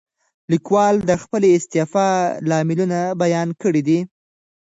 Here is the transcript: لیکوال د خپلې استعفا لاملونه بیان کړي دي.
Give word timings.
لیکوال 0.51 0.95
د 1.09 1.11
خپلې 1.23 1.49
استعفا 1.57 2.07
لاملونه 2.49 2.99
بیان 3.21 3.49
کړي 3.61 3.81
دي. 3.87 3.99